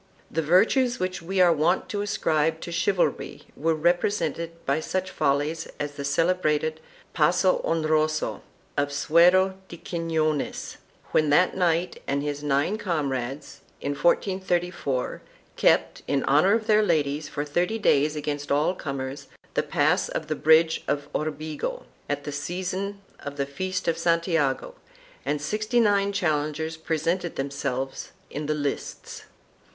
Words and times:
The 0.31 0.41
virtues 0.41 0.99
which 0.99 1.21
we 1.21 1.39
are 1.41 1.53
wont 1.53 1.87
to 1.89 2.01
ascribe 2.01 2.59
to 2.61 2.71
chivalry 2.71 3.43
were 3.55 3.75
represented 3.75 4.65
by 4.65 4.79
such 4.79 5.11
follies 5.11 5.67
as 5.79 5.91
the 5.91 6.03
celebrated 6.03 6.79
Passo 7.13 7.61
Honroso 7.63 8.41
of 8.75 8.91
Suero 8.91 9.59
de 9.67 9.77
Quinones, 9.77 10.77
when 11.11 11.29
that 11.29 11.55
knight 11.55 12.01
and 12.07 12.23
his 12.23 12.41
nine 12.41 12.79
comrades, 12.79 13.61
in 13.79 13.91
1434, 13.91 15.21
kept, 15.55 16.01
in 16.07 16.23
honor 16.23 16.53
of 16.55 16.65
their 16.65 16.81
ladies, 16.81 17.29
for 17.29 17.45
thirty 17.45 17.77
days 17.77 18.15
against 18.15 18.51
all 18.51 18.73
comers, 18.73 19.27
the 19.53 19.61
pass 19.61 20.09
of 20.09 20.25
the 20.25 20.35
Bridge 20.35 20.83
of 20.87 21.09
Orbigo, 21.13 21.83
at 22.09 22.23
the 22.23 22.31
season 22.31 22.99
of 23.19 23.35
the 23.37 23.45
feast 23.45 23.87
of 23.87 23.99
Santiago 23.99 24.73
and 25.27 25.39
sixty 25.39 25.79
nine 25.79 26.11
challengers 26.11 26.75
presented 26.75 27.35
them 27.35 27.51
selves 27.51 28.13
in 28.31 28.47
the 28.47 28.55
lists. 28.55 29.25